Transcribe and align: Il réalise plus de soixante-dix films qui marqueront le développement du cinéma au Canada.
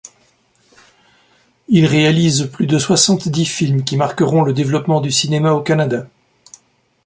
Il 1.67 1.85
réalise 1.85 2.49
plus 2.51 2.65
de 2.65 2.79
soixante-dix 2.79 3.45
films 3.45 3.83
qui 3.83 3.97
marqueront 3.97 4.41
le 4.41 4.51
développement 4.51 4.99
du 4.99 5.11
cinéma 5.11 5.53
au 5.53 5.61
Canada. 5.61 6.07